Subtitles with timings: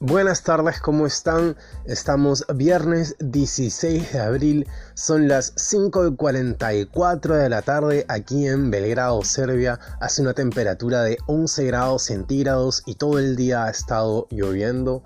[0.00, 1.56] Buenas tardes, ¿cómo están?
[1.86, 9.80] Estamos viernes 16 de abril, son las 5.44 de la tarde aquí en Belgrado, Serbia.
[9.98, 15.02] Hace una temperatura de 11 grados centígrados y todo el día ha estado lloviendo.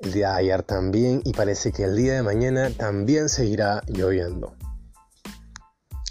[0.00, 4.56] El día de ayer también y parece que el día de mañana también seguirá lloviendo.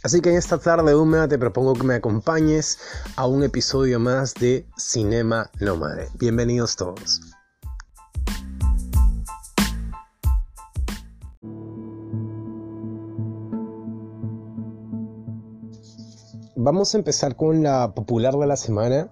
[0.04, 2.80] Así que en esta tarde húmeda te propongo que me acompañes
[3.18, 6.08] a un episodio más de Cinema Nómade.
[6.18, 7.20] Bienvenidos todos.
[16.66, 19.12] Vamos a empezar con la popular de la semana.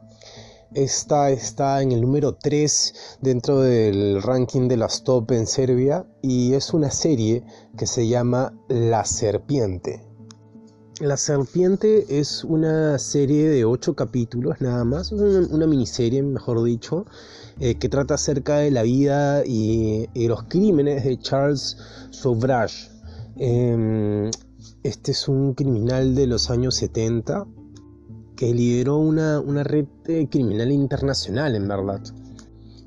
[0.74, 6.56] Esta está en el número 3 dentro del ranking de las top en Serbia y
[6.56, 7.44] es una serie
[7.78, 10.02] que se llama La Serpiente.
[11.00, 17.06] La Serpiente es una serie de 8 capítulos nada más, una, miniserie mejor dicho,
[17.60, 21.78] eh, que trata acerca de la vida y, los crímenes de Charles
[22.10, 22.90] Sauvage.
[23.38, 24.32] Em,
[24.84, 27.46] este es un criminal de los años 70
[28.36, 32.02] que lideró una, red eh, criminal internacional, en verdad.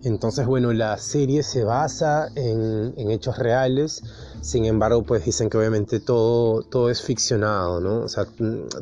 [0.02, 4.02] Entonces, bueno, la serie se basa en, hechos reales,
[4.40, 8.02] sin embargo, pues dicen que obviamente todo, todo es ficcionado, ¿no?
[8.02, 8.24] O sea,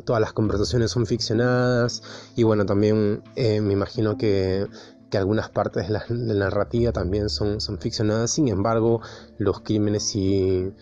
[0.03, 2.03] todas las conversaciones son ficcionadas
[2.35, 4.67] y bueno, también eh, me imagino que,
[5.13, 8.99] algunas partes de la, narrativa también son, son ficcionadas, sin embargo,
[9.37, 10.73] los crímenes sí,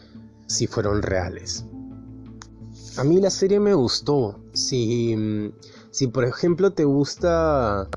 [0.47, 1.65] sí fueron reales.
[2.95, 4.39] A mí la serie me gustó.
[4.53, 5.51] Si,
[5.91, 7.89] si por ejemplo te gusta.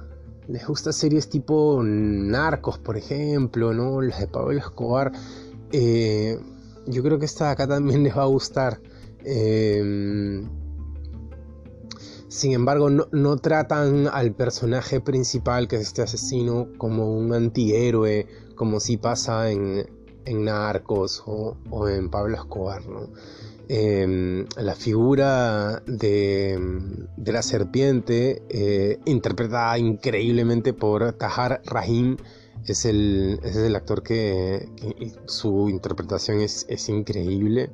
[0.48, 4.00] Les gusta series tipo Narcos, por ejemplo, ¿no?
[4.00, 5.12] Las de Pablo Escobar.
[5.72, 6.38] Eh,
[6.86, 8.80] yo creo que esta de acá también les va a gustar.
[9.24, 10.48] Em,
[12.28, 18.78] sin embargo, no, tratan al personaje principal, que es este asesino, como un antihéroe, como
[18.80, 19.84] si pasa en,
[20.26, 23.08] Narcos o, o en Pablo Escobar, ¿no?
[23.68, 26.56] Em, la figura de,
[27.16, 32.16] la serpiente, eh, interpretada increíblemente por Tahar Rahim,
[32.64, 34.68] es el, es el actor que,
[35.26, 37.70] su interpretación es, increíble.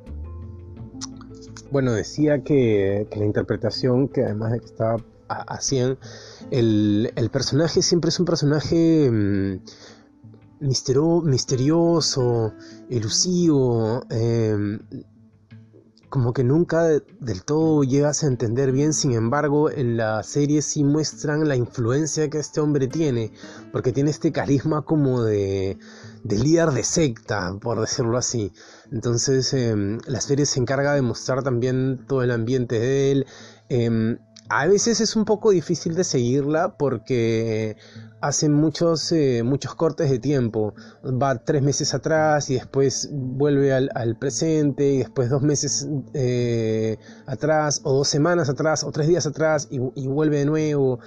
[1.71, 5.97] Bueno, decía que, la interpretación, que además de que estaba a, 100,
[6.49, 9.59] el, personaje siempre es un personaje mm,
[10.59, 12.53] misterioso,
[12.89, 14.03] elusivo.
[14.09, 14.79] Em,
[16.13, 20.83] como que nunca del todo llegas a entender bien, sin embargo en la serie sí
[20.83, 23.33] muestran la influencia que este hombre tiene,
[23.71, 25.79] porque tiene este carisma como de,
[26.23, 28.51] de líder de secta, por decirlo así.
[28.91, 33.25] Entonces em, la serie se encarga de mostrar también todo el ambiente de él.
[33.69, 34.19] Em,
[34.49, 37.75] a veces es un poco difícil de seguirla porque
[38.23, 40.73] hacen muchos, eh, muchos cortes de tiempo.
[41.03, 47.81] Va tres meses atrás y después vuelve al, presente y después dos meses eh, atrás
[47.83, 50.99] o dos semanas atrás o tres días atrás y, vuelve de nuevo.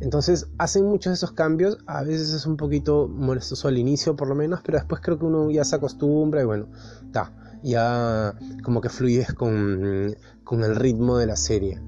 [0.00, 1.78] Entonces hacen muchos de esos cambios.
[1.86, 5.26] A veces es un poquito molestoso al inicio por lo menos, pero después creo que
[5.26, 6.66] uno ya se acostumbra y bueno,
[7.06, 7.32] está.
[7.62, 11.80] Ya como que fluyes con, con el ritmo de la serie.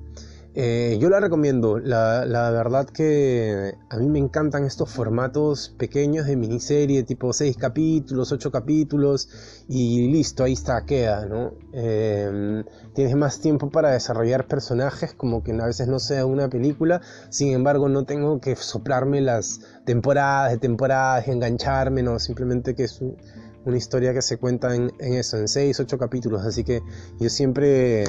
[0.59, 6.35] Eh, yo la recomiendo, la, verdad que a mí me encantan estos formatos pequeños de
[6.37, 9.29] miniserie, tipo 6 capítulos, 8 capítulos
[9.69, 11.53] y listo, ahí está, queda, ¿no?
[11.75, 17.03] Em, tienes más tiempo para desarrollar personajes, como que a veces no sea una película,
[17.29, 23.03] sin embargo no tengo que soplarme las temporadas de temporadas engancharme, no, simplemente que es
[23.03, 23.19] un
[23.67, 26.47] una historia que se cuenta en, eso, en 6, 8 capítulos.
[26.47, 26.83] Así que
[27.19, 28.05] yo siempre,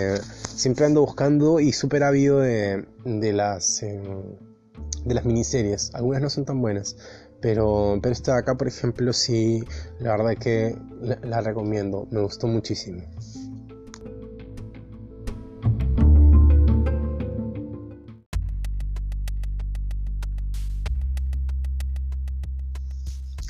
[0.56, 2.86] siempre ando buscando y súper ávido de,
[3.34, 4.36] las, em,
[5.04, 5.94] de las miniseries.
[5.94, 6.96] Algunas no son tan buenas.
[7.42, 9.64] Pero, pero esta de acá, por ejemplo, sí,
[10.00, 10.76] la verdad es que
[11.24, 12.08] la recomiendo.
[12.12, 13.04] Me gustó muchísimo.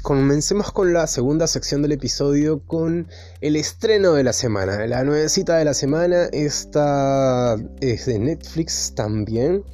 [0.07, 3.07] Comencemos con la segunda sección del episodio con
[3.41, 4.87] el estreno de la semana.
[4.87, 9.65] La nuevecita de la semana esta es de Netflix también,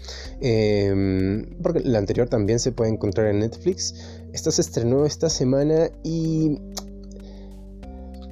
[0.41, 3.94] em, porque la anterior también se puede encontrar en Netflix.
[4.33, 6.57] Esta se estrenó esta semana y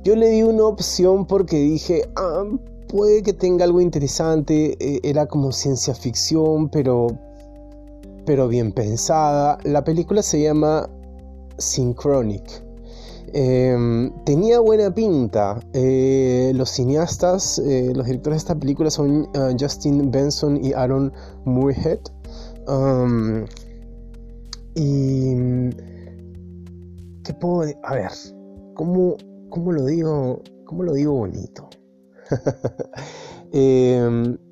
[0.04, 2.46] yo le di una opción porque dije, ah,
[2.88, 7.16] puede que tenga algo interesante, e, era como ciencia ficción, pero,
[8.26, 9.60] pero bien pensada.
[9.64, 10.90] La película se llama
[11.62, 12.72] Synchronic.
[13.34, 15.60] Em, tenía buena pinta.
[15.74, 21.14] Eh, los cineastas, eh, los directores de esta película son uh, Justin Benson y Aaron
[21.46, 22.00] Moorhead.
[22.68, 23.46] Um,
[24.76, 25.70] y
[27.24, 27.72] te puedo...
[27.84, 28.12] A ver,
[28.76, 29.16] ¿cómo,
[29.50, 30.42] cómo lo digo?
[30.66, 31.70] ¿Cómo lo digo bonito?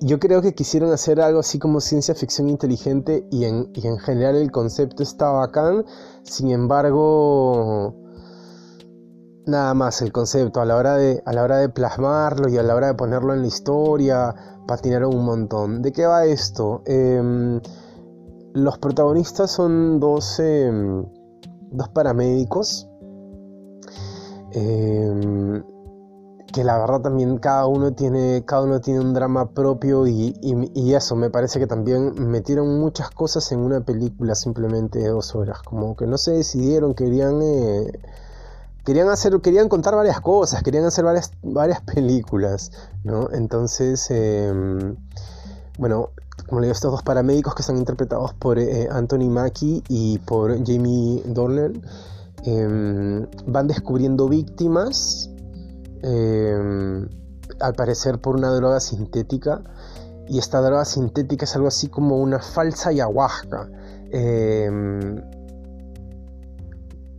[0.00, 4.50] Yo creo que quisieron hacer algo así como ciencia ficción inteligente y en, general el
[4.50, 5.84] concepto está bacán.
[6.22, 7.94] Sin embargo,
[9.46, 12.62] nada más el concepto a la hora de, a la hora de plasmarlo y a
[12.62, 14.34] la hora de ponerlo en la historia,
[14.66, 15.80] patinaron un montón.
[15.80, 16.82] ¿De qué va esto?
[16.84, 17.60] Em,
[18.52, 21.06] los protagonistas son dos, em,
[21.70, 22.88] dos paramédicos.
[24.52, 25.62] Em,
[26.52, 30.34] que la verdad también cada uno tiene, cada uno tiene un drama propio y,
[30.94, 35.60] eso, me parece que también metieron muchas cosas en una película simplemente de dos horas,
[35.62, 37.92] como que no se decidieron, querían, eh,
[38.84, 42.70] querían hacer, querían contar varias cosas, querían hacer varias, varias películas,
[43.04, 43.28] ¿no?
[43.32, 44.96] Entonces, em,
[45.78, 46.10] bueno,
[46.48, 50.56] como le digo, estos dos paramédicos que están interpretados por eh, Anthony Mackie y por
[50.64, 51.82] Jamie Dornan,
[52.44, 55.30] em, van descubriendo víctimas
[56.08, 57.08] Em,
[57.58, 59.62] al parecer por una droga sintética.
[60.28, 63.68] Y esta droga sintética es algo así como una falsa ayahuasca.
[64.12, 65.20] Em,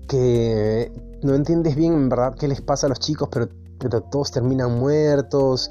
[0.07, 0.91] que
[1.21, 4.79] no entiendes bien en verdad qué les pasa a los chicos, pero, pero todos terminan
[4.79, 5.69] muertos.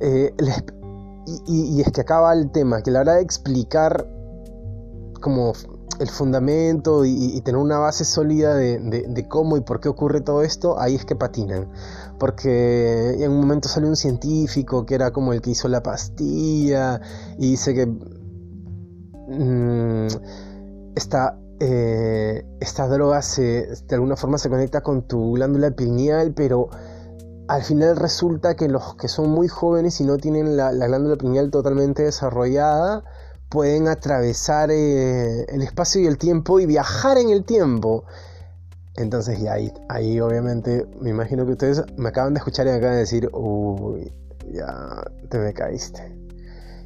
[0.00, 0.34] Eh,
[1.46, 4.06] y, es que acaba el tema, que la hora de explicar
[5.20, 5.52] como
[6.00, 10.80] el fundamento y, tener una base sólida de, cómo y por qué ocurre todo esto,
[10.80, 11.68] ahí es que patinan.
[12.18, 17.00] Porque en un momento salió un científico que era como el que hizo la pastilla
[17.38, 17.86] y dice que
[19.28, 20.06] mm,
[20.96, 26.70] esta, eh, esta droga se, de alguna forma se conecta con tu glándula pineal, pero
[27.46, 31.50] al final resulta que los que son muy jóvenes y no tienen la glándula pineal
[31.50, 33.04] totalmente desarrollada,
[33.50, 38.04] pueden atravesar eh, el espacio y el tiempo y viajar en el tiempo.
[38.96, 39.56] Entonces, ya
[39.88, 43.28] ahí, obviamente me imagino que ustedes me acaban de escuchar y me acaban de decir,
[43.32, 44.12] uy,
[44.52, 46.16] ya te me caíste.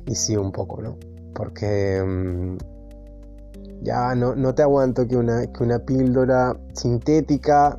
[0.06, 0.96] Y sí, un poco, ¿no?
[1.34, 2.56] Porque mm,
[3.82, 7.78] ya no, no, te aguanto que una, que una píldora sintética,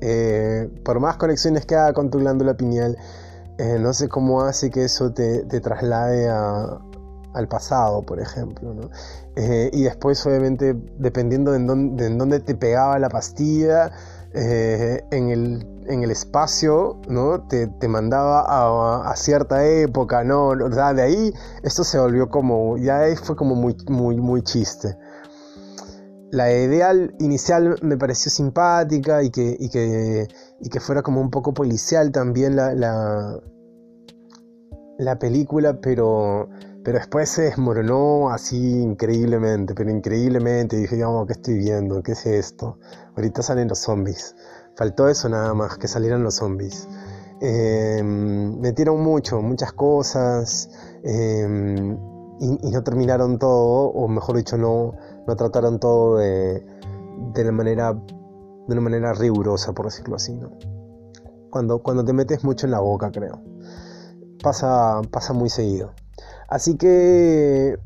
[0.00, 2.96] eh, por más conexiones que haga con tu glándula pineal,
[3.58, 6.80] eh, no sé cómo hace que eso te traslade a,
[7.34, 8.90] al pasado, por ejemplo.
[9.36, 13.90] Eh, y después, obviamente, dependiendo de en dónde, te pegaba la pastilla,
[14.32, 17.46] eh, en, el, espacio, ¿no?
[17.46, 20.54] Te, mandaba a, cierta época, ¿no?
[20.54, 21.32] de ahí
[21.62, 24.96] esto se volvió como, ya fue como muy, muy, muy chiste.
[26.30, 30.26] La idea inicial me pareció simpática y que, que,
[30.68, 32.74] que fuera como un poco policial también la,
[34.98, 36.48] la película, pero
[36.84, 40.76] pero después se desmoronó así increíblemente, pero increíblemente.
[40.76, 42.02] Y dije, vamos, ¿qué estoy viendo?
[42.02, 42.78] ¿Qué es esto?
[43.16, 44.36] Ahorita salen los zombies.
[44.76, 46.86] Faltó eso nada más, que salieran los zombies.
[47.40, 50.68] Em, metieron mucho, muchas cosas.
[51.02, 51.96] Em,
[52.38, 54.92] y, no terminaron todo, o mejor dicho, no,
[55.26, 56.66] no trataron todo de,
[57.32, 60.34] de, manera, de una manera rigurosa, por decirlo así.
[60.34, 60.50] ¿no?
[61.50, 63.40] Cuando, cuando te metes mucho en la boca, creo.
[64.42, 65.92] Pasa, pasa muy seguido.
[66.48, 67.78] Así que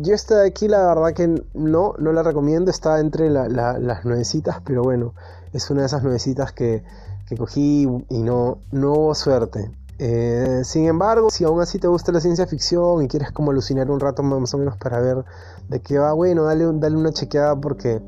[0.00, 4.60] yo esta de aquí la verdad que no, no la recomiendo, está entre las nuevecitas,
[4.64, 5.14] pero bueno,
[5.52, 6.82] es una de esas nuevecitas que,
[7.28, 9.70] que cogí y no, no hubo suerte.
[9.98, 13.90] Eh, sin embargo, si aún así te gusta la ciencia ficción y quieres como alucinar
[13.90, 15.24] un rato más o menos para ver
[15.68, 18.02] de qué va, bueno, dale, dale una chequeada porque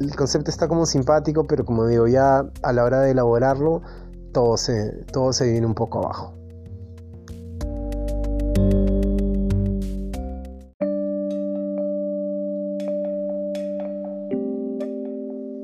[0.00, 3.82] el concepto está como simpático, pero como digo, ya a la hora de elaborarlo,
[4.32, 6.39] todo se, todo se viene un poco abajo.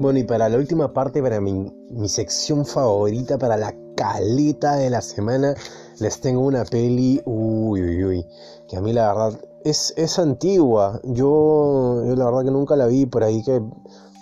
[0.07, 4.89] Bueno, y para la última parte, para mi, mi sección favorita, para la caleta de
[4.89, 5.57] la semana,
[5.99, 8.27] les tengo una peli, uy, uy, uy,
[8.69, 11.01] que a mí la verdad es, es antigua.
[11.03, 13.61] Yo, la verdad que nunca la vi por ahí, que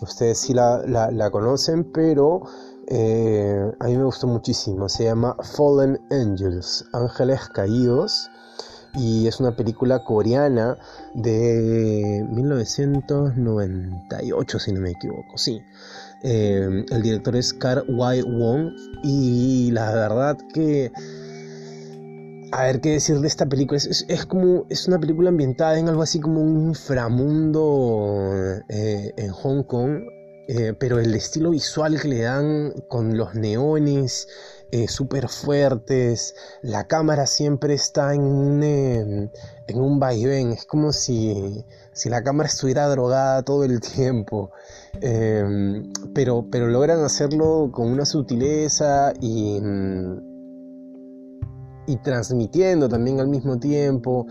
[0.00, 2.40] ustedes sí la, la, conocen, pero
[2.88, 4.88] eh, a mí me gustó muchísimo.
[4.88, 8.30] Se llama Fallen Angels, Ángeles Caídos
[8.94, 10.78] y es una película coreana
[11.14, 15.62] de 1998 si no me equivoco, sí.
[16.22, 18.70] Eh, el director es Kar Wai Wong
[19.02, 20.90] y la verdad que
[22.54, 23.78] a ver qué decir de esta película.
[23.78, 29.64] Es, como es una película ambientada en algo así como un inframundo eh, en Hong
[29.64, 30.04] Kong,
[30.46, 34.28] eh, pero el estilo visual que le dan con los neones
[34.70, 39.30] eh, súper fuertes, la cámara siempre está en un, em,
[39.68, 44.50] en un vaivén, es como si, si la cámara estuviera drogada todo el tiempo,
[45.00, 49.60] em, pero, pero logran hacerlo con una sutileza y...
[49.60, 50.34] Mm,
[51.86, 54.26] y transmitiendo también al mismo tiempo,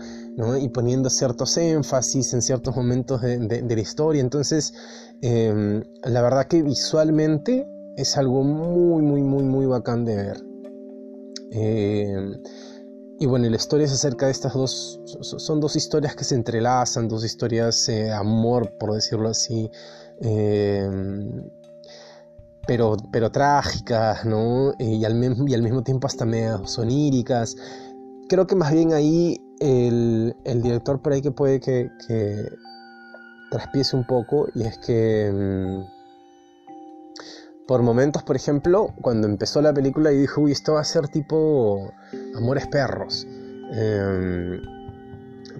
[0.60, 4.20] y poniendo ciertos énfasis en ciertos momentos de, la historia.
[4.20, 4.74] Entonces,
[5.22, 10.44] em, la verdad que visualmente es algo muy, muy, muy, muy bacán de ver.
[11.50, 12.42] Em,
[13.18, 17.08] y bueno, la historia es acerca de estas dos, son dos historias que se entrelazan,
[17.08, 19.70] dos historias de amor, por decirlo así.
[20.20, 21.48] Em,
[22.66, 24.72] pero, pero trágicas, ¿no?
[24.78, 25.14] Eh, y, al
[25.48, 27.56] y al mismo tiempo hasta medio soníricas.
[28.28, 32.48] Creo que más bien ahí el, director por ahí que puede que, que
[33.50, 35.93] traspiese un poco y es que mm,
[37.66, 41.08] por momentos, por ejemplo, cuando empezó la película y dijo, uy, esto va a ser
[41.08, 41.92] tipo
[42.36, 43.26] Amores Perros.
[43.72, 44.60] Em,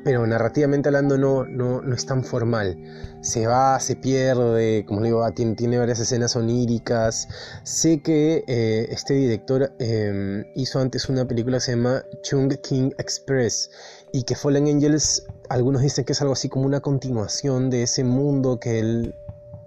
[0.05, 2.77] pero narrativamente hablando no, no, no, es tan formal.
[3.23, 7.27] Se va, se pierde, como le digo, ah, tiene, tiene varias escenas oníricas.
[7.63, 12.91] Sé que eh, este director em, hizo antes una película que se llama Chung King
[12.99, 13.71] Express
[14.13, 18.05] y que Fallen Angels, algunos dicen que es algo así como una continuación de ese
[18.05, 19.15] mundo que él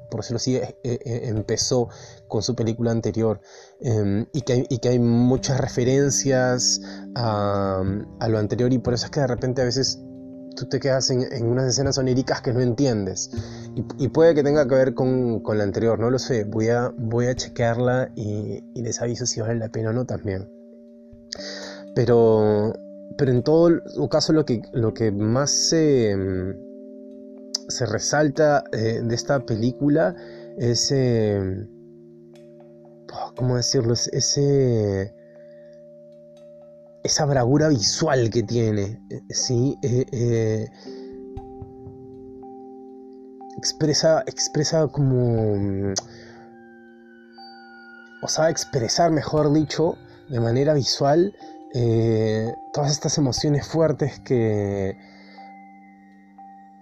[0.10, 1.90] por decirlo así, eh, eh, empezó
[2.28, 3.42] con su película anterior
[3.80, 6.82] em, y, que hay, y, que hay, muchas referencias
[7.16, 7.82] a,
[8.20, 10.00] a, lo anterior y por eso es que de repente a veces
[10.58, 13.30] tú te quedas en, unas escenas oníricas que no entiendes.
[13.98, 16.44] Y, puede que tenga que ver con, la anterior, no lo sé.
[16.44, 20.50] Voy a, voy a chequearla y, les aviso si vale la pena o no también.
[21.96, 22.74] Pero,
[23.18, 26.16] pero en todo caso lo que, lo que más se,
[27.68, 30.16] se resalta eh, de esta película
[30.58, 30.92] es...
[30.92, 31.68] Eh,
[33.36, 33.94] ¿Cómo decirlo?
[33.94, 35.14] ese
[37.04, 39.78] esa bravura visual que tiene, ¿sí?
[39.82, 40.68] Eh, eh,
[43.58, 45.56] expresa, expresa como...
[45.56, 45.94] Mm,
[48.24, 49.96] o sabe expresar, mejor dicho,
[50.28, 51.34] de manera visual,
[52.74, 54.98] todas estas emociones fuertes que,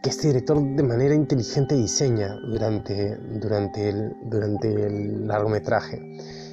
[0.05, 5.99] que este director de manera inteligente diseña durante, durante, el, durante el largometraje.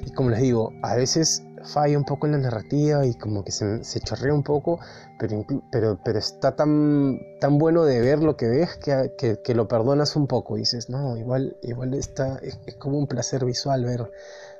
[0.03, 3.51] Y como les digo, a veces falla un poco en la narrativa y como que
[3.51, 4.79] se, se chorrea un poco,
[5.19, 9.67] pero, pero, pero está tan, tan bueno de ver lo que ves que, que, lo
[9.67, 10.57] perdonas un poco.
[10.57, 14.09] Y dices, no, igual, igual está, es, como un placer visual ver,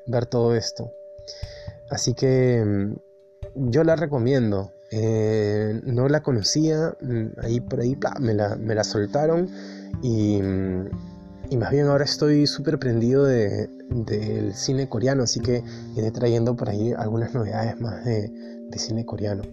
[0.06, 0.92] ver todo esto.
[1.90, 4.72] Así que mm, yo la recomiendo.
[4.96, 9.50] Eh, no la conocía, mm, ahí por ahí me, la, me la soltaron
[10.04, 10.86] y mm,
[11.54, 15.64] y más bien ahora estoy súper prendido del cine coreano, así que
[15.96, 18.32] iré trayendo por ahí algunas novedades más de,
[18.76, 19.44] cine coreano.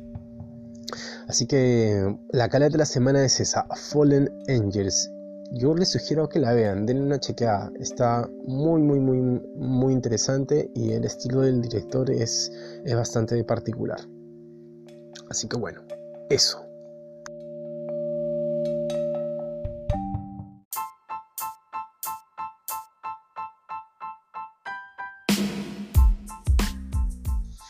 [1.28, 5.10] Así que la calidad de la semana es esa, Fallen Angels.
[5.52, 7.70] Yo les sugiero que la vean, denle una chequeada.
[7.78, 12.50] Está muy, muy, muy, muy interesante y el estilo del director es,
[12.82, 14.00] es bastante particular.
[15.30, 15.80] Así que bueno,
[16.28, 16.66] eso.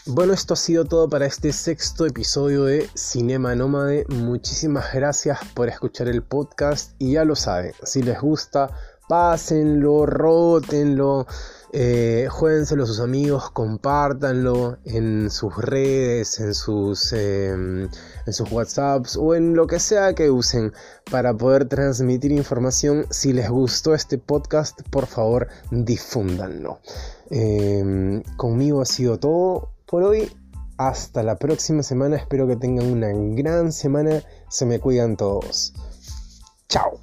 [0.06, 4.06] Bueno, esto ha sido todo para este sexto episodio de Cinema Nómade.
[4.08, 8.70] Muchísimas gracias por escuchar el podcast y ya lo saben, si les gusta,
[9.06, 11.26] pásenlo, rótenlo,
[11.72, 17.88] eh, a sus amigos, compártanlo en sus redes, en sus, em,
[18.26, 20.72] en sus WhatsApps o en lo que sea que usen
[21.10, 23.06] para poder transmitir información.
[23.10, 26.80] Si les gustó este podcast, por favor, difúndanlo.
[27.30, 30.32] Em, conmigo ha sido todo por hoy.
[30.76, 32.16] Hasta la próxima semana.
[32.16, 34.22] Espero que tengan una gran semana.
[34.48, 35.74] Se me cuidan todos.
[36.68, 37.00] Chao.